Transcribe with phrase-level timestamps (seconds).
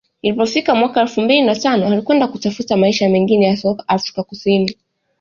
[0.21, 4.75] ilipofika mwaka elfu mbili na tano alikwenda kutafuta maisha mengine ya soka Afrika Kusini